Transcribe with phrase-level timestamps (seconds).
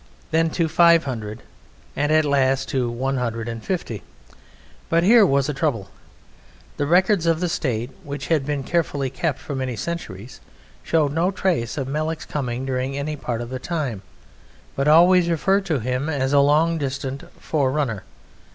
[0.31, 1.43] Then to five hundred,
[1.95, 4.01] and at last to one hundred and fifty.
[4.89, 5.91] But here was a trouble.
[6.77, 10.41] The records of the State, which had been carefully kept for many centuries,
[10.81, 14.01] showed no trace of Melek's coming during any part of the time,
[14.75, 18.01] but always referred to him as a long distant forerunner.